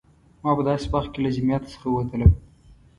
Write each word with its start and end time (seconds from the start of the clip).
ما 0.43 0.51
په 0.57 0.63
داسې 0.69 0.85
وخت 0.93 1.09
کې 1.13 1.19
له 1.23 1.29
جمعیت 1.35 1.63
څخه 1.71 1.87
ووتلم. 1.89 2.31